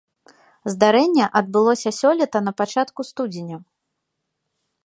Здарэнне 0.73 1.25
адбылося 1.41 1.89
сёлета 1.99 2.37
на 2.49 2.57
пачатку 2.63 3.01
студзеня. 3.11 3.57